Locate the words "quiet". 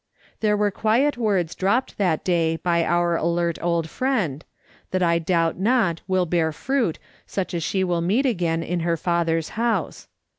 0.71-1.15